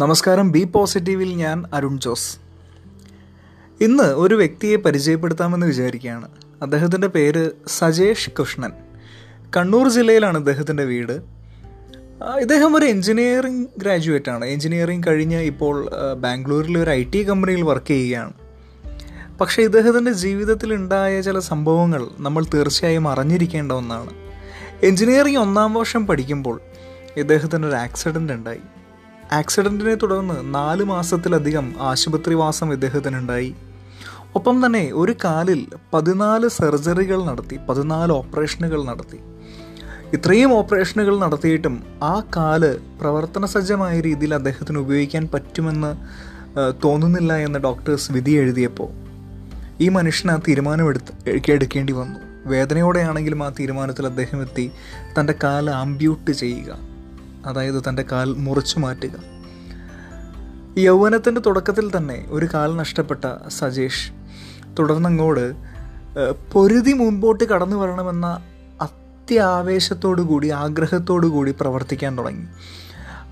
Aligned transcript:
നമസ്കാരം 0.00 0.52
ബി 0.52 0.64
പോസിറ്റീവിൽ 0.64 1.34
ഞാൻ 1.34 1.64
അരുൺ 1.72 1.98
ജോസ്. 1.98 2.36
ഇന്ന് 3.80 4.02
ഒരു 4.02 4.34
വ്യക്തിയെ 4.34 4.76
പരിചയപ്പെടുത്താമെന്ന് 4.76 5.66
വിചാരിക്കുകയാണ്. 5.66 6.28
അദ്ദേഹത്തിന്റെ 6.62 7.06
പേര് 7.06 7.50
സജേഷ് 7.66 8.30
കൃഷ്ണൻ. 8.40 8.72
കണ്ണൂർ 9.56 9.88
ജില്ലയിലാണ് 9.88 10.38
അദ്ദേഹത്തിന്റെ 10.38 10.84
വീട്. 10.84 11.12
ഇദ്ദേഹം 12.40 12.76
ഒരു 12.76 12.86
എഞ്ചിനീയറിംഗ് 12.86 13.68
ഗ്രാജുവേറ്റ് 13.78 14.30
ആണ്. 14.30 14.44
എഞ്ചിനീയറിംഗ് 14.44 15.04
കഴിഞ്ഞ് 15.06 15.40
ഇപ്പോൾ 15.40 15.90
ബാംഗ്ലൂരിൽ 16.14 16.78
ഒരു 16.78 16.90
ഐ 16.90 17.04
ടി 17.04 17.22
കമ്പനിയിൽ 17.22 17.62
വർക്ക് 17.62 17.86
ചെയ്യുകയാണ്. 17.86 18.32
പക്ഷേ 19.40 19.62
ഇദ്ദേഹത്തിന്റെ 19.62 20.12
ജീവിതത്തിൽ 20.12 20.74
ഉണ്ടായ 20.74 21.20
ചില 21.20 21.38
സംഭവങ്ങൾ 21.38 22.08
നമ്മൾ 22.18 22.44
തീർച്ചയായും 22.54 23.08
അറിഞ്ഞിരിക്കേണ്ട 23.08 23.72
ഒന്നാണ്. 23.72 24.10
എഞ്ചിനീയറിംഗ് 24.82 25.38
ഒന്നാം 25.38 25.74
വർഷം 25.74 26.06
പഠിക്കുമ്പോൾ 26.06 26.60
ഇദ്ദേഹത്തിനൊരു 27.16 27.74
ആക്സിഡന്റ് 27.74 28.32
ഉണ്ടായി. 28.32 28.60
ആക്സിഡന്റിനെ 29.32 29.94
തുടർന്ന് 29.94 30.54
നാല് 30.54 30.84
മാസത്തിലധികം 30.84 31.74
ആശുപത്രിവാസം 31.80 32.72
ഇദ്ദേഹത്തിനുണ്ടായി. 32.72 33.54
ഒപ്പം 34.36 34.66
തന്നെ 34.66 34.90
ഒരു 34.92 35.14
കാലിൽ 35.24 35.66
പതിനാല് 35.94 36.48
സർജറികൾ 36.48 37.24
നടത്തി 37.24 37.56
പതിനാല് 37.56 38.12
ഓപ്പറേഷനുകൾ 38.12 38.84
നടത്തി. 38.84 39.18
ഇത്രയും 40.12 40.52
ഓപ്പറേഷനുകൾ 40.52 41.18
നടത്തിയിട്ടും 41.18 41.82
ആ 42.02 42.20
കാൽ 42.36 42.80
പ്രവർത്തന 43.00 43.44
സജ്ജമായ 43.46 44.00
രീതിയിൽ 44.00 44.34
അദ്ദേഹത്തിന് 44.34 44.78
ഉപയോഗിക്കാൻ 44.78 45.28
പറ്റുമെന്ന് 45.34 45.92
തോന്നുന്നില്ല 46.84 47.36
എന്ന് 47.36 47.58
ഡോക്ടേഴ്സ് 47.58 48.12
വിധി 48.12 48.30
എഴുതിയപ്പോൾ 48.30 48.90
ഈ 49.80 49.88
മനുഷ്യന് 49.88 50.32
ആ 50.32 50.38
തീരുമാനമെടുത്ത് 50.48 51.12
എടുക്കേണ്ടി 51.50 51.92
വന്നു. 51.92 52.20
വേദനയോടെയാണെങ്കിലും 52.48 53.42
ആ 53.42 53.48
തീരുമാനത്തിൽ 53.48 54.06
അദ്ദേഹം 54.06 54.42
എത്തി 54.42 54.70
തന്റെ 55.20 55.34
കാൽ 55.44 55.70
ആംബ്യൂട്ട് 55.70 56.30
ചെയ്യുക. 56.30 56.97
അതായത് 57.46 57.82
തന്റെ 57.88 58.04
കാൽ 58.12 58.34
മുറിച്ചു 58.34 58.78
മാറ്റുക. 58.78 59.38
യൗവനത്തിന്റെ 60.78 61.40
തുടക്കത്തിൽ 61.40 61.96
തന്നെ 61.96 62.26
ഒരു 62.28 62.46
കാൽ 62.54 62.76
നഷ്ടപ്പെട്ട 62.76 63.48
സജേഷ് 63.48 64.12
തുടർന്നങ്ങോട് 64.78 65.54
പൊരുതി 66.52 66.92
മുമ്പോട്ട് 66.92 67.44
കടന്നു 67.44 67.76
വരണമെന്ന 67.76 68.26
അത്യാവേശത്തോടു 68.80 70.22
കൂടി 70.22 70.48
ആഗ്രഹത്തോടു 70.48 71.26
കൂടി 71.26 71.54
പ്രവർത്തിക്കാൻ 71.60 72.18
തുടങ്ങി. 72.18 72.46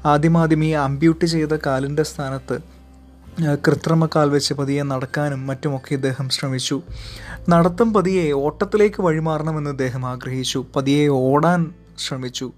ആദ്യമാദ്യം 0.07 0.65
ഈ 0.65 0.71
അമ്പ്യൂട്ട് 0.71 1.25
ചെയ്ത 1.25 1.57
കാലിന്റെ 1.67 2.03
സ്ഥാനത്ത് 2.03 2.59
കൃത്രിമ 3.69 4.07
കാൽ 4.07 4.31
വെച്ച് 4.31 4.55
പതിയെ 4.55 4.83
നടക്കാനും 4.83 5.47
മറ്റുമൊക്കെ 5.47 5.95
ഇദ്ദേഹം 5.95 6.29
ശ്രമിച്ചു. 6.29 6.83
നടത്തും 7.49 7.95
പതിയെ 7.95 8.33
ഓട്ടത്തിലേക്ക് 8.33 9.03
വഴിമാറണമെന്ന് 9.03 9.71
ഇദ്ദേഹം 9.71 10.07
ആഗ്രഹിച്ചു. 10.07 10.67
പതിയെ 10.77 11.09
ഓടാൻ 11.09 11.73
ശ്രമിച്ചു. 11.99 12.53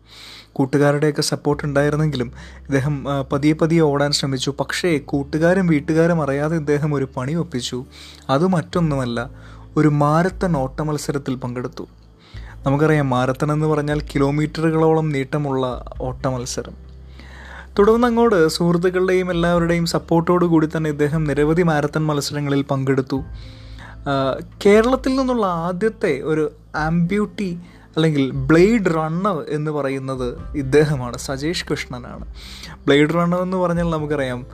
കൂട്ടുകാരുടെയൊക്കെ 0.52 1.22
സപ്പോർട്ട് 1.22 1.64
ഉണ്ടായിരുന്നെങ്കിലും 1.64 2.32
ഇദ്ദേഹം 2.60 3.04
പതിയെ 3.32 3.52
പതിയെ 3.52 3.80
ഓടാൻ 3.80 4.12
ശ്രമിച്ചു. 4.12 4.50
പക്ഷേ 4.60 4.98
കൂട്ടുകാരും 4.98 5.66
വീട്ടുകാരും 5.66 6.22
അറിയാതെ 6.22 6.56
ഇദ്ദേഹം 6.56 6.94
ഒരു 6.94 7.08
പണി 7.16 7.32
ഒപ്പിച്ചു. 7.32 7.84
അത് 8.30 8.46
മറ്റൊന്നുമല്ല 8.46 9.30
ഒരു 9.76 9.88
മാരത്തൺ 9.88 10.56
ഓട്ട 10.56 10.82
മത്സരത്തിൽ 10.82 11.34
പങ്കെടുത്തു. 11.34 11.86
നമുക്കറിയാം 12.66 13.10
മാരത്തൺ 13.10 13.52
എന്ന് 13.52 13.66
പറഞ്ഞാൽ 13.66 14.00
കിലോമീറ്ററുകളോളം 14.00 15.08
നീട്ടമുള്ള 15.08 15.84
ഓട്ട 16.00 16.26
മത്സരം 16.26 16.88
തുടർന്ന് 17.78 18.06
അങ്ങോട്ട് 18.06 18.48
സുഹൃത്തുക്കളുടെയും 18.48 19.30
എല്ലാവരുടെയും 19.30 19.86
സപ്പോർട്ടോടു 19.86 20.46
കൂടി 20.46 20.68
തന്നെ 20.76 20.90
ഇദ്ദേഹം 20.90 21.24
നിരവധി 21.24 21.62
മാരത്തൺ 21.62 22.02
മത്സരങ്ങളിൽ 22.06 22.62
പങ്കെടുത്തു. 22.62 23.18
കേരളത്തിൽ 24.66 25.16
നിന്നുള്ള 25.16 25.46
ആദ്യത്തെ 25.46 26.20
ഒരു 26.20 26.52
ആംബ്യൂട്ടി 26.76 27.58
അല്ലെങ്കിൽ 27.98 28.30
ബ്ലേഡ് 28.30 28.94
റണ്ണർ 28.96 29.44
എന്ന് 29.48 29.70
പറയുന്നത് 29.70 30.56
ഇദ്ദേഹമാണ് 30.56 31.18
സജേഷ് 31.18 31.66
കൃഷ്ണനാണ്. 31.70 32.34
ബ്ലേഡ് 32.86 33.14
റണ്ണർ 33.14 33.42
എന്ന് 33.42 33.56
പറഞ്ഞാൽ 33.56 33.90
നമുക്കറിയാം 33.90 34.46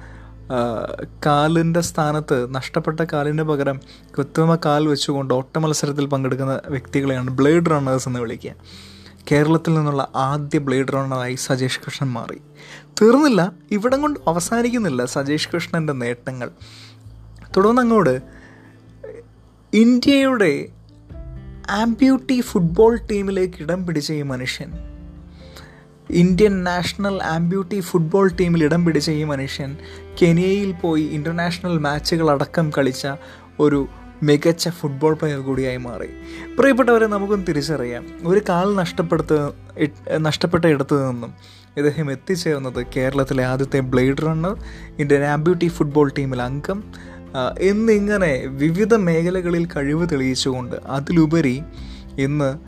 കാലിന്റെ 1.27 1.80
സ്ഥാനത്ത് 1.80 2.55
നഷ്ടപ്പെട്ട 2.55 3.01
കാലിന് 3.13 3.42
പകരം 3.42 3.80
കൃത്രിമ 4.19 4.55
കാൽ 4.55 4.89
വെച്ചുകൊണ്ട് 4.89 5.35
ഓട്ട 5.35 5.58
മത്സരത്തിൽ 5.58 6.07
പങ്കെടുക്കുന്ന 6.07 6.61
വ്യക്തികളെയാണ് 6.69 7.30
ബ്ലേഡ് 7.30 7.70
റണ്ണേഴ്സ് 7.70 8.08
എന്ന് 8.08 8.20
വിളിക്കുക. 8.20 8.55
കേരളത്തിൽ 9.33 9.74
നിന്നുള്ള 9.74 10.08
ആദ്യ 10.14 10.58
ബ്ലേഡ് 10.58 10.92
റണ്ണറായി 10.95 11.35
സജേഷ് 11.35 11.80
കൃഷ്ണൻ 11.86 12.13
മാറി. 12.13 12.40
തീർന്നില്ല 13.02 13.52
ഇവിടം 13.70 14.02
കൊണ്ട് 14.02 14.20
അവസാനിക്കുന്നില്ല 14.27 15.05
സജേഷ് 15.05 15.48
കൃഷ്ണന്റെ 15.55 15.92
നേട്ടങ്ങൾ. 15.92 16.51
തുടർന്ന് 17.57 17.83
അങ്ങോട്ട് 17.83 18.20
ഇന്ത്യയുടെ 19.73 20.69
ആംബ്യൂട്ടി 21.70 22.41
ഫുട്ബോൾ 22.41 23.01
ടീമിലേക്ക് 23.11 23.63
ഇടം 23.63 23.86
പിടിച്ച 23.86 24.13
ഈ 24.13 24.23
മനുഷ്യൻ. 24.23 24.73
ഇന്ത്യൻ 26.11 26.64
നാഷണൽ 26.64 27.23
ആംബ്യൂട്ടി 27.23 27.80
ഫുട്ബോൾ 27.80 28.30
ടീമിൽ 28.41 28.64
ഇടം 28.64 28.85
പിടിച്ച 28.85 29.11
ഈ 29.11 29.25
മനുഷ്യൻ 29.25 29.77
കെനിയയിൽ 30.23 30.73
പോയി 30.73 31.02
ഇന്റർനാഷണൽ 31.02 31.79
മാച്ചുകൾ 31.79 32.30
അടക്കം 32.30 32.73
കളിച്ച 32.79 33.07
ഒരു 33.61 33.86
മികച്ച 34.23 34.69
ഫുട്ബോൾ 34.69 35.14
പ്ലെയർ 35.14 35.41
കൂടിയായി 35.41 35.77
മാറി. 35.77 36.07
പ്രിയപ്പെട്ടവരെ 36.58 37.07
നമുക്കും 37.07 37.45
തിരിച്ചറിയാം. 37.48 38.07
ഒരു 38.25 38.41
കാൽ 38.48 38.75
നഷ്ടപ്പെടുത്ത 38.75 39.35
നഷ്ടപ്പെട്ട 40.17 40.64
ഇടത്തു 40.64 41.11
നിന്നും 41.11 41.35
ഇദ്ദേഹം 41.77 42.13
എത്തിച്ചേർന്നത് 42.13 42.86
കേരളത്തിലെ 42.96 43.45
ആദ്യത്തെ 43.45 43.81
blade 43.81 44.27
runner 44.27 44.57
Indian 44.98 45.23
amputee 45.23 45.69
football 45.69 46.13
ടീമിൽ 46.19 46.42
അംഗം 46.42 46.85
എന്നിങ്ങനെ 47.61 48.46
വിവിധ 48.46 48.95
മേഖലകളിൽ 48.95 49.68
കഴിവ് 49.77 50.08
തെളിയിച്ചുകൊണ്ട് 50.12 50.77
അതിലുപരി 50.86 51.62
ഇന്ന് 52.18 52.58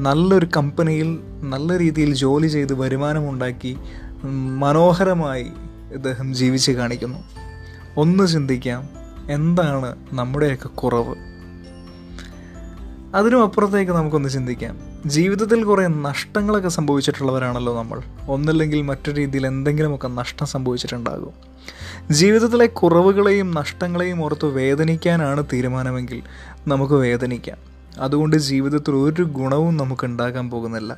നല്ലൊരു 0.00 0.48
കമ്പനിയിൽ 0.56 1.18
നല്ല 1.42 1.78
രീതിയിൽ 1.78 2.14
ജോലി 2.14 2.46
ചെയ്ത് 2.46 2.72
വരുമാനമുണ്ടാക്കി 2.72 3.76
മനോഹരമായി 4.58 5.46
ഇദ്ദേഹം 5.92 6.34
ജീവിച്ച് 6.34 6.72
കാണിക്കുന്നു. 6.72 7.18
ഒന്ന് 7.96 8.26
ചിന്തിക്കാം 8.26 8.88
എന്താണ് 9.30 9.96
നമ്മുടെയൊക്കെ 10.12 10.68
കുറവ്? 10.68 11.14
അതിനും 13.14 13.42
അപ്പുറത്തേക്ക് 13.42 13.92
നമുക്കൊന്ന് 13.92 14.28
ചിന്തിക്കാം. 14.28 14.78
ജീവിതത്തിൽ 15.06 15.64
കുറേ 15.64 15.86
നഷ്ടങ്ങളൊക്കെ 15.86 16.68
സംഭവിച്ചിട്ടുള്ളവരാണല്ലോ 16.68 17.78
നമ്മൾ. 17.78 18.00
ഒന്നില്ലെങ്കിൽ 18.28 18.82
മറ്റു 18.82 19.10
രീതിയിൽ 19.10 19.46
എന്തെങ്കിലുമൊക്കെ 19.46 20.08
നഷ്ടം 20.08 20.46
സംഭവിച്ചിട്ടുണ്ടാകും. 20.46 21.30
ജീവിതത്തിലെ 22.10 22.66
കുറവുകളെയും 22.66 23.54
നഷ്ടങ്ങളെയും 23.54 24.24
ഓർത്ത് 24.24 24.46
വേദനിക്കാനാണ് 24.46 25.44
തീരുമാനമെങ്കിൽ 25.52 26.22
നമുക്ക് 26.68 26.94
വേദനിക്കാം. 26.94 27.56
അതുകൊണ്ട് 27.98 28.36
ജീവിതത്തിൽ 28.36 28.94
ഒരു 28.94 29.22
ഗുണവും 29.22 29.76
നമുക്ക് 29.76 30.04
ഉണ്ടാകാൻ 30.04 30.50
പോകുന്നില്ല. 30.50 30.96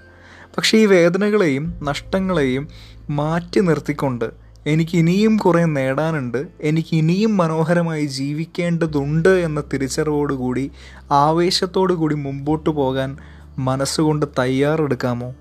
പക്ഷേ 0.56 0.78
ഈ 0.78 0.86
വേദനകളെയും 0.86 1.74
നഷ്ടങ്ങളെയും 1.82 2.68
മാറ്റി 3.10 3.60
നിർത്തിക്കൊണ്ട് 3.60 4.41
എനിക്ക് 4.66 4.96
ഇനിയും 4.98 5.36
കുറേ 5.36 5.64
നേടാനുണ്ട്. 5.64 6.46
എനിക്ക് 6.60 6.88
ഇനിയും 6.92 7.36
മനോഹരമായി 7.36 8.04
ജീവിക്കേണ്ടതുണ്ട് 8.04 9.28
എന്ന 9.28 9.62
തിരിച്ചറിവോടുകൂടി 9.72 10.70
ആവേശത്തോടു 11.10 11.94
കൂടി 11.94 12.14
മുമ്പോട്ട് 12.14 12.70
പോകാൻ 12.70 13.18
മനസ്സുകൊണ്ട് 13.58 14.26
തയ്യാറെടുക്കാമോ? 14.38 15.34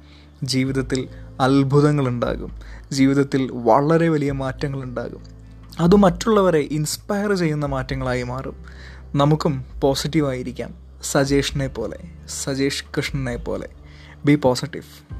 ജീവിതത്തിൽ 0.43 1.07
അത്ഭുതങ്ങളുണ്ടാകും. 1.39 2.51
ജീവിതത്തിൽ 2.91 3.49
വളരെ 3.53 4.09
വലിയ 4.09 4.31
മാറ്റങ്ങളുണ്ടാകും. 4.31 5.23
അത് 5.79 5.95
മറ്റുള്ളവരെ 5.95 6.59
ഇൻസ്പയർ 6.59 7.33
ചെയ്യുന്ന 7.33 7.65
മാറ്റങ്ങളായി 7.65 8.23
മാറും. 8.23 8.55
നമുക്കും 9.15 9.65
പോസിറ്റീവായിരിക്കാം. 9.81 10.73
സജേഷിനെ 11.03 11.67
പോലെ 11.67 11.99
സജേഷ് 12.43 12.83
കൃഷ്ണനെ 12.97 13.35
പോലെ. 13.35 13.69
B 14.25 14.35
positive. 14.35 15.13